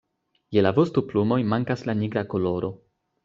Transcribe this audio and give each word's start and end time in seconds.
Je 0.55 0.63
la 0.67 0.71
vostoplumoj 0.77 1.39
mankas 1.53 1.85
la 1.91 1.97
nigra 2.01 2.25
koloro. 2.35 2.75